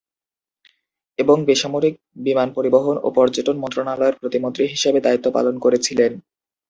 এবং 1.19 1.37
বেসামরিক 1.47 1.95
বিমান 2.25 2.49
পরিবহন 2.53 2.95
ও 3.01 3.17
পর্যটন 3.17 3.55
মন্ত্রণালয়ের 3.59 4.19
প্রতিমন্ত্রী 4.21 4.63
হিসেবে 4.73 4.99
দায়িত্ব 5.01 5.27
পালন 5.31 5.55
করেছিলেন। 5.59 6.11